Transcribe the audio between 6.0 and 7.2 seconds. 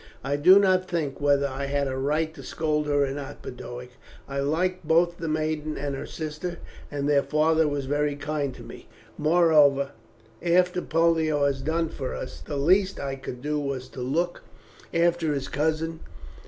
sister, and